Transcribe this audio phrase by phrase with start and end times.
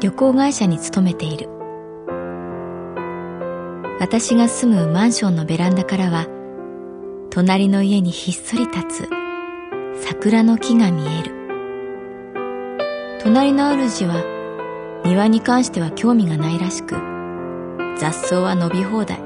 [0.00, 1.50] 旅行会社に勤めている。
[4.00, 6.26] 私が住むマンションのベランダからは
[7.28, 9.08] 隣の家にひっそり立つ
[10.02, 11.34] 桜の木が見える。
[13.22, 14.24] 隣の主は
[15.04, 16.96] 庭に関しては興味がないらしく
[17.98, 19.20] 雑草は伸び放題。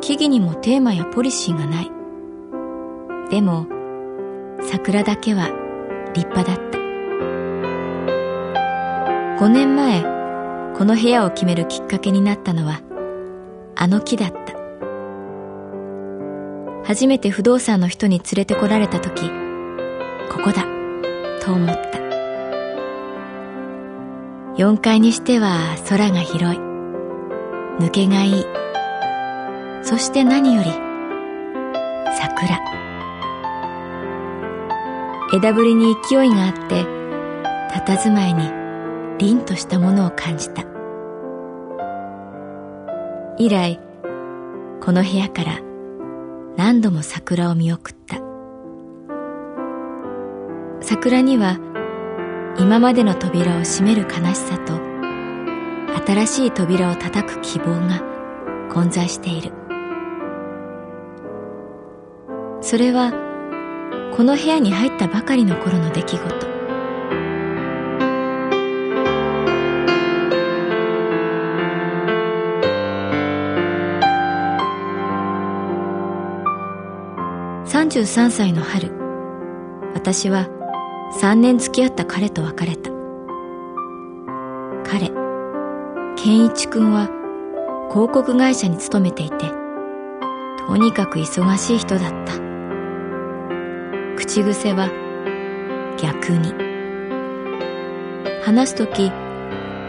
[0.00, 1.90] 木々にもテーマやポリシーがない。
[3.30, 3.68] でも
[4.62, 5.50] 桜だけは
[6.12, 6.65] 立派だった。
[9.38, 10.02] 5年前
[10.74, 12.80] この部屋を決めるきっかけになったのは
[13.74, 14.56] あの木だった。
[16.84, 19.28] 初めて不動産の人に連れてこられた時
[20.30, 20.64] ここだ
[21.44, 21.98] と思った。
[24.56, 26.60] 4階にしては空が広い。
[27.78, 28.46] 抜けがいい。
[29.82, 30.70] そして何より
[32.16, 32.58] 桜。
[35.34, 36.86] 枝ぶりに勢いがあって
[37.84, 38.55] 佇まいに
[39.18, 40.64] 凛としたものを感じた。
[43.38, 43.80] 以来
[44.80, 45.60] この部屋から
[46.56, 48.16] 何度も桜を見送った。
[50.80, 51.58] 桜には
[52.58, 54.74] 今までの扉を閉める悲しさと
[56.06, 58.02] 新しい扉を叩く希望が
[58.72, 59.52] 混在している。
[62.60, 63.12] それは
[64.16, 66.55] この部屋に入ったばかりの頃の出来事。
[77.96, 78.92] 33歳の春
[79.94, 80.48] 私は
[81.18, 82.90] 3年付き合った彼と別れた。
[84.84, 85.10] 彼
[86.14, 87.08] 健一君は
[87.90, 89.50] 広告会社に勤めていて
[90.66, 92.34] とにかく忙しい人だった。
[94.16, 94.90] 口癖は
[95.98, 96.52] 逆に。
[98.44, 99.10] 話す時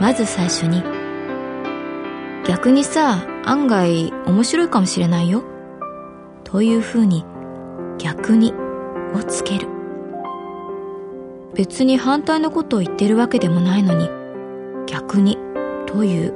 [0.00, 0.84] まず最初に
[2.46, 5.42] 逆にさ案外面白いかもしれないよ
[6.44, 7.24] というふうに
[8.06, 8.54] 逆に
[9.14, 9.66] をつける。
[11.54, 14.08] 別に反対のことを言ってるわけでもないのに
[14.86, 15.36] 逆に
[15.86, 16.32] という。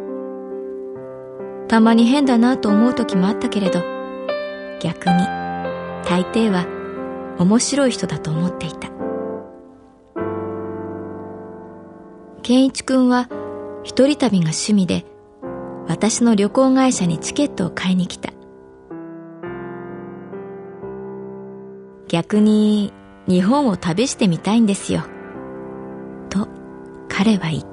[1.68, 3.84] たまに変だなと思う時もあったけれど
[4.80, 5.14] 逆に
[6.04, 6.66] 大抵は
[7.38, 8.90] 面白い人だと思っていた。
[12.42, 13.28] 健一くんは
[13.84, 15.04] 一人旅が趣味で
[15.86, 18.39] 私の旅行会社にチケットを買いに来た。
[22.10, 22.92] 逆に
[23.28, 25.04] 日本を旅してみたいんですよ。
[26.28, 26.48] と
[27.08, 27.69] 彼は言った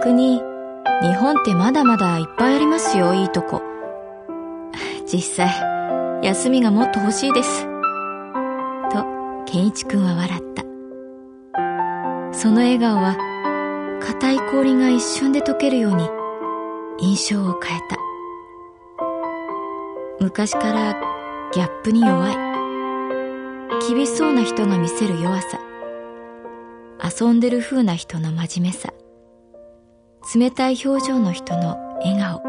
[0.00, 0.40] 逆に、
[1.02, 3.60] 日本ってまだまだいっぱいありますよ、いいとこ。
[5.04, 7.64] 実際、休みがもっと欲しいです。
[8.90, 9.04] と、
[9.44, 10.60] 健一くんは笑った。
[12.32, 13.14] その笑顔は
[14.00, 16.08] 硬い氷が一瞬で溶けるように
[17.00, 17.96] 印象を変えた
[20.20, 20.94] 昔から
[21.52, 22.36] ギャップに弱い
[23.94, 25.60] 厳しそうな人が見せる弱さ
[27.20, 28.94] 遊んでる風な人の真面目さ
[30.34, 32.42] 冷たい表情の人の笑顔。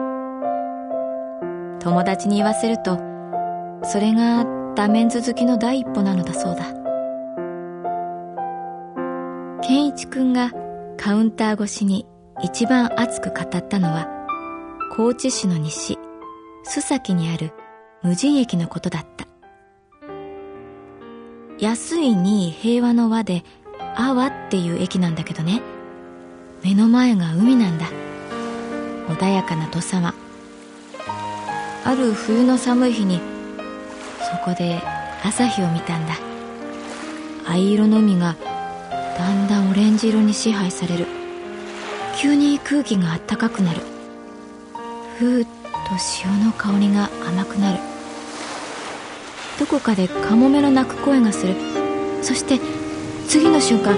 [1.80, 3.00] 友達に言わせると
[3.84, 4.46] それが
[4.76, 6.74] ダメンズ好きの第一歩なのだそうだ。
[9.62, 10.52] 健一くんが
[10.98, 12.06] カウンター越しに
[12.44, 14.08] 一番熱く語ったのは
[14.96, 15.98] 高知市の西
[16.66, 17.52] 須崎にある
[18.04, 19.28] 無人駅のことだった。
[21.58, 23.44] 安いに平和の和で
[23.96, 25.62] 阿波っていう駅なんだけどね。
[26.64, 27.88] 目の前が海なんだ。
[29.08, 30.14] 穏やかな土佐湾
[31.84, 33.20] ある冬の寒い日に
[34.20, 34.80] そこで
[35.24, 36.14] 朝日を見たんだ。
[37.48, 38.36] 藍色の海が
[39.18, 41.08] だんだんオレンジ色に支配される。
[42.16, 43.82] 急に空気があったかくなる。
[45.18, 45.48] ふーっ
[45.90, 47.80] と潮の香りが甘くなる。
[49.60, 51.56] どこかでカモメの鳴く声がする。
[52.22, 52.60] そして
[53.28, 53.98] 次の瞬間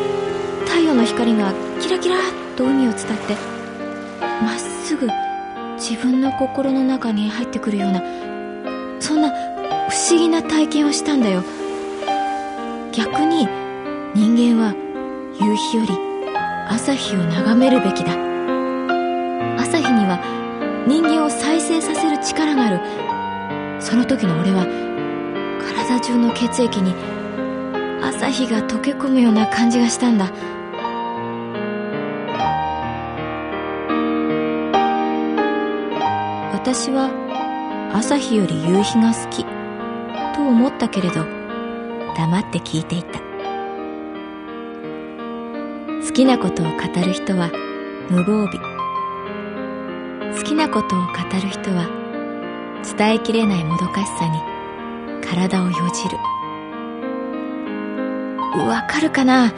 [0.65, 2.19] 太陽の光がキラキラっ
[2.53, 3.35] と海を伝って
[4.41, 5.07] まっすぐ
[5.75, 8.01] 自分の心の中に入ってくるような
[8.99, 9.31] そんな
[9.89, 11.43] 不思議な体験をしたんだよ。
[12.93, 13.47] 逆に
[14.15, 14.73] 人間は
[15.39, 15.97] 夕日より
[16.69, 18.11] 朝日を眺めるべきだ。
[19.57, 20.19] 朝日には
[20.87, 23.81] 人間を再生させる力がある。
[23.81, 24.65] その時の俺は
[25.75, 26.93] 体中の血液に
[28.01, 30.31] 朝日が溶け込むような感じがしたんだ。
[36.65, 37.11] 私は
[37.93, 39.43] 朝日より夕日が好き
[40.33, 41.25] と思ったけれど
[42.15, 43.19] 黙って聞いていた。
[46.07, 46.71] 好きなことを語
[47.05, 47.51] る人は
[48.09, 50.33] 無防備。
[50.37, 51.89] 好きなことを語る人は
[52.97, 54.39] 伝えきれないもどかしさに
[55.21, 56.17] 体をよじる。
[58.65, 59.51] わかるかな？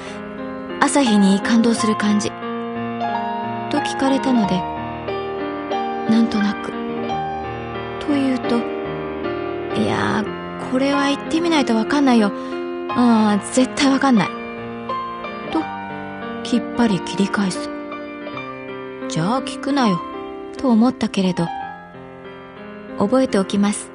[0.82, 2.30] 朝日に感動する感じ。
[3.70, 4.60] と聞かれたので
[6.12, 6.74] なんとなく。
[8.08, 8.58] というと
[9.80, 10.24] いや
[10.72, 12.32] これは言ってみないとわかんないよ。
[12.90, 14.30] ああ絶対わかんない。
[15.52, 15.62] と
[16.44, 17.70] きっぱり切り返す。
[19.10, 20.02] じゃあ聞くなよ。
[20.58, 21.48] と思ったけれど
[22.98, 23.92] 覚えておきます。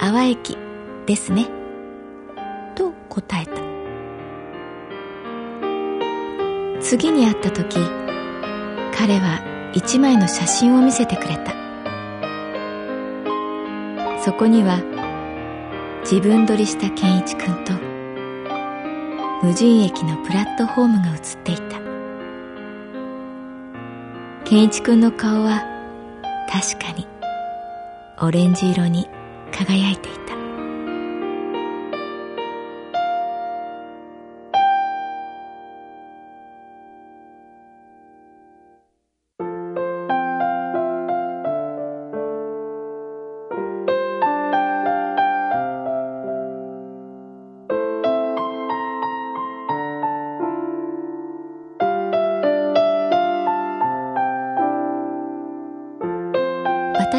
[0.00, 0.58] 阿波駅
[1.06, 1.48] ですね。
[2.74, 3.52] と答えた。
[6.80, 7.78] 次に会った時
[8.96, 9.40] 彼は
[9.74, 11.63] 一枚の写真を見せてくれた。
[14.24, 14.78] そこには
[16.00, 17.74] 自分撮りした健一君と
[19.42, 21.78] 無人駅のプラットホームが映っていた。
[24.46, 25.62] 健一君の顔は
[26.50, 27.06] 確かに
[28.18, 29.10] オレンジ色に
[29.52, 30.43] 輝いていた。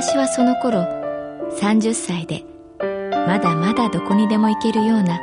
[0.05, 0.81] 私はその頃
[1.59, 2.43] 30歳で
[3.25, 5.19] まだまだどこにでも行けるような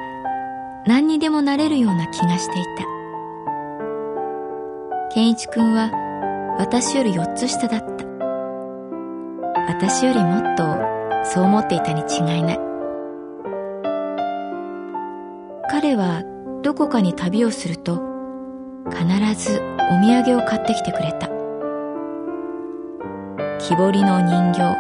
[0.89, 2.85] 何にでもなれるような気がしていた。
[5.15, 5.93] 健一君は
[6.59, 8.05] 私より4つ下だった。
[9.69, 10.65] 私よりもっと
[11.33, 12.59] そう思っていたに違いない。
[15.71, 16.25] 彼は
[16.65, 18.03] どこかに旅をすると
[18.91, 19.05] 必
[19.41, 21.32] ずお土産を買ってきてくれた。
[23.63, 24.77] 木彫りの人形。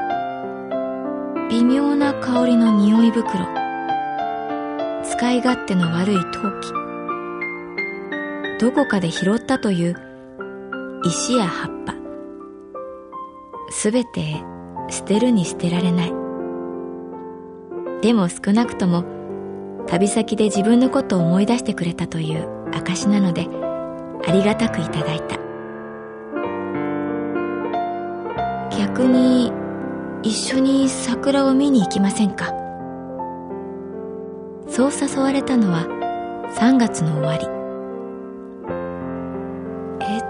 [1.48, 3.46] 微妙な香りの匂い袋。
[5.04, 6.72] 使い勝手の悪い陶器。
[8.60, 9.94] どこかで拾ったという
[11.04, 11.94] 石や葉っぱ。
[13.70, 14.42] すべて
[14.90, 16.12] 捨てるに捨てられない。
[18.02, 19.04] でも少なくとも
[19.86, 23.46] 旅先で自分のことを思い出してくれたという証なので
[24.26, 25.41] ありがたくいただいた。
[28.94, 29.50] 逆に
[30.22, 32.52] 一緒に桜を見に行きませんか？
[34.68, 35.86] そう誘われたのは
[36.58, 37.46] 3月の終わり。
[40.04, 40.20] え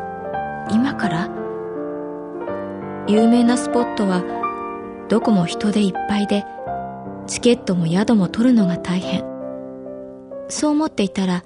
[0.72, 1.28] 今から？
[3.08, 4.22] 有名なスポットは
[5.08, 6.44] どこも人でいっぱいで
[7.26, 9.24] チケットも宿も取るのが大変。
[10.48, 11.42] そう思っていたら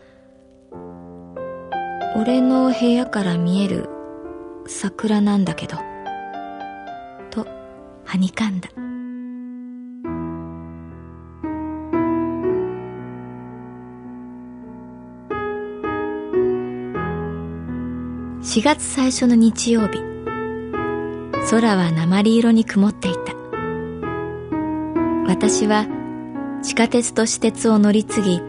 [2.14, 3.88] 俺の部屋から見える
[4.66, 5.78] 桜なんだけど。
[8.06, 8.70] はにかんだ。
[18.42, 20.00] 4月最初の日曜日
[21.50, 23.34] 空は鉛色に曇っていた。
[25.26, 25.86] 私は
[26.62, 28.40] 地下鉄と私鉄を乗り継ぎ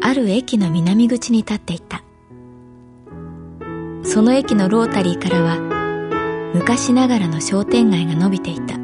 [0.00, 2.02] ある駅の南口に立っていた。
[4.02, 5.79] その駅のロータリーからは
[6.52, 8.74] 昔ながらの商店街が伸びていた。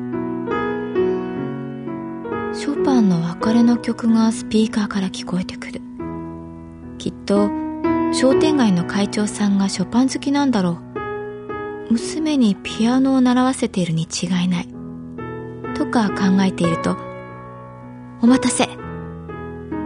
[2.55, 5.81] ショパンの別れの曲がスピーカーから聞こえてくる。
[6.99, 7.51] きっと
[8.13, 10.79] 商店街の会長さんがショパン好きなんだろ
[11.91, 11.93] う。
[11.93, 14.69] 娘にピアノを習わせているに違いない。
[15.75, 16.97] とか考えていると
[18.23, 18.69] 「お待たせ!」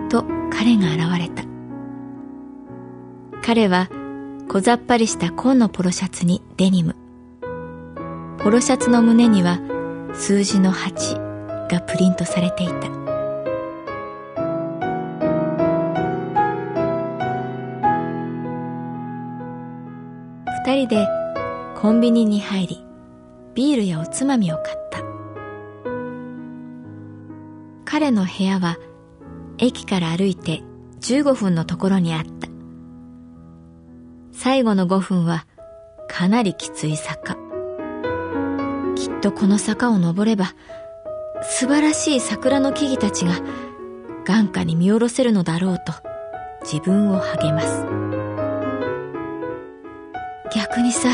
[0.09, 1.43] と彼が現れた。
[3.43, 3.89] 彼は
[4.49, 7.00] 小ざっぱりした紺のポロシャツにデニム。
[8.43, 9.59] ポロシャツの胸には
[10.15, 12.89] 数字の8がプリントされていた。
[20.65, 21.07] 二人で
[21.77, 22.85] コンビニに入り
[23.55, 25.01] ビールやおつまみを買った。
[27.85, 28.79] 彼の部屋は
[29.59, 30.63] 駅から歩いて
[31.01, 32.49] 15分のところにあった。
[34.33, 35.47] 最後の5分は
[36.09, 37.40] かなりきつい坂。
[39.21, 40.55] っとこの坂を登れば
[41.43, 43.35] 素晴らしい桜の木々たちが
[44.25, 45.93] 眼下に見下ろせるのだろうと
[46.63, 47.85] 自分を励ます。
[50.55, 51.11] 逆にさ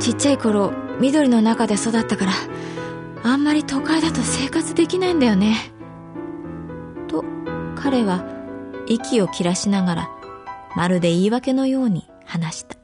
[0.00, 2.32] ちっちゃい頃緑の中で育ったから
[3.22, 5.72] あんまり都会だと生活できないんだよね。
[7.06, 7.24] と
[7.76, 8.24] 彼は
[8.88, 10.08] 息を切らしながら
[10.74, 12.77] まるで言い訳のように話した。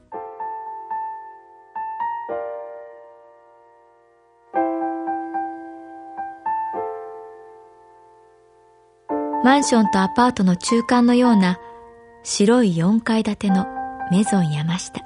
[9.45, 11.59] マンションとアパートの中間のような
[12.23, 13.67] 白い4階建ての
[14.09, 15.05] メゾン山下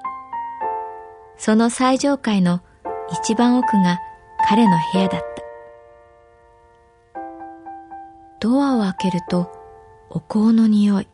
[1.36, 2.62] その最上階の
[3.12, 4.00] 一番奥が
[4.48, 5.44] 彼の部屋だった。
[8.40, 9.52] ドアを開けると
[10.10, 11.08] お香の匂い。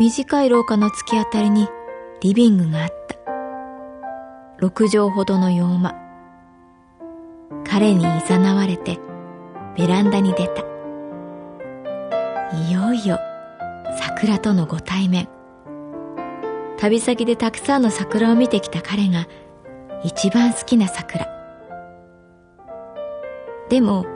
[0.00, 1.68] 短い廊下の突き当たりに
[2.20, 3.16] リビングがあった。
[4.58, 5.94] 六畳ほどの洋間。
[7.64, 8.98] 彼に誘われて
[9.76, 10.75] ベランダに出た。
[12.52, 13.18] いよいよ
[13.98, 15.28] 桜とのご対面。
[16.78, 19.26] 旅先でたくさんの桜を見てきた彼が
[20.04, 21.26] 一番好きな桜。
[23.68, 24.06] でも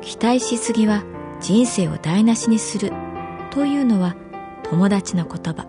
[0.00, 1.02] 期待しすぎは
[1.40, 2.92] 人生を台無しにする
[3.50, 4.16] というのは
[4.62, 5.66] 友達の言葉。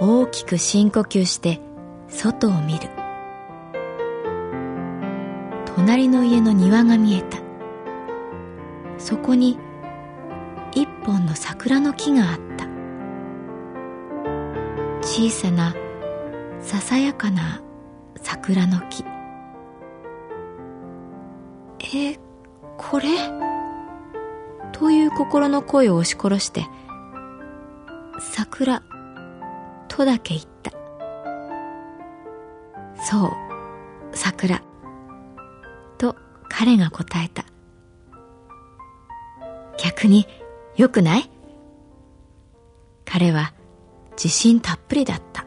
[0.00, 1.60] 大きく深呼吸して
[2.08, 2.88] 外を見る。
[5.76, 7.49] 隣の家の庭が見えた。
[9.00, 9.58] そこに
[10.72, 12.68] 一本の桜の木があった。
[15.02, 15.74] 小さな
[16.60, 17.60] ささやかな
[18.22, 19.04] 桜の木。
[21.96, 22.20] え
[22.76, 23.08] これ？
[24.72, 26.66] という心の声を押し殺して
[28.20, 28.82] 桜
[29.88, 30.70] とだけ言った。
[33.02, 33.30] そう
[34.12, 34.62] 桜。
[35.98, 36.14] と
[36.48, 37.44] 彼が答えた。
[39.82, 40.26] 逆に
[40.76, 41.30] よくない？
[43.06, 43.54] 彼は
[44.12, 45.46] 自信たっぷりだった。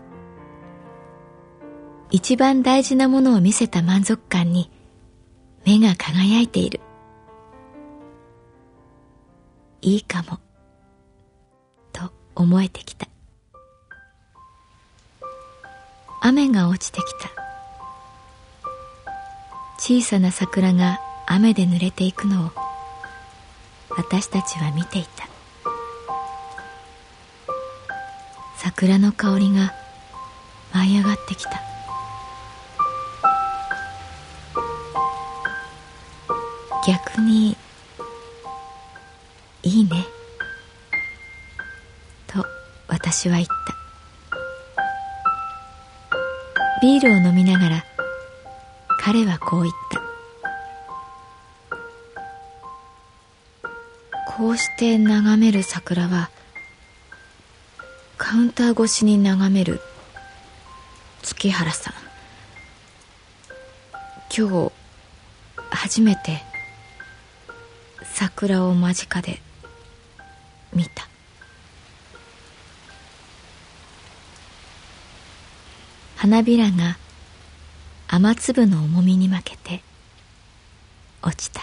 [2.09, 4.71] 一番大事なものを見せた満足感に
[5.65, 6.79] 目が輝いている。
[9.81, 10.39] いいかも。
[11.91, 13.07] と思えてきた。
[16.21, 17.29] 雨が落ちてきた。
[19.77, 22.62] 小さな桜が雨で濡れていくのを
[23.95, 25.27] 私たちは見ていた。
[28.57, 29.73] 桜の香りが
[30.73, 31.61] 舞い上がってきた。
[36.87, 37.55] 逆に
[39.63, 40.05] いいね。
[42.27, 42.45] と
[42.87, 43.53] 私は言った。
[46.81, 47.85] ビールを飲みながら
[48.99, 50.12] 彼はこう言った。
[54.35, 56.31] こうして眺める桜は
[58.17, 59.79] カウンター越しに眺める
[61.21, 61.93] 月原さん。
[64.35, 64.71] 今日
[65.69, 66.41] 初めて
[68.03, 69.39] 桜を間近で
[70.73, 71.07] 見た。
[76.15, 76.97] 花びらが
[78.07, 79.83] 雨粒の重みに負けて
[81.21, 81.62] 落ちた。